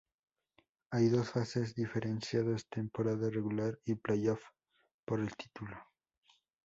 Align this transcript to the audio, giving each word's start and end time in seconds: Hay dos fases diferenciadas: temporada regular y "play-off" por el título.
Hay 0.89 1.09
dos 1.09 1.29
fases 1.29 1.75
diferenciadas: 1.75 2.67
temporada 2.67 3.29
regular 3.29 3.77
y 3.85 3.93
"play-off" 3.93 4.41
por 5.05 5.19
el 5.19 5.35
título. 5.35 5.77